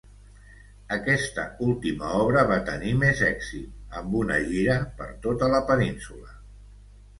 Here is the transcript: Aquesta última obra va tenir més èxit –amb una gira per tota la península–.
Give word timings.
Aquesta 0.95 1.43
última 1.65 2.09
obra 2.21 2.45
va 2.53 2.57
tenir 2.71 2.95
més 3.03 3.23
èxit 3.29 4.01
–amb 4.01 4.19
una 4.23 4.41
gira 4.49 4.81
per 5.03 5.13
tota 5.29 5.53
la 5.55 5.63
península–. 5.71 6.37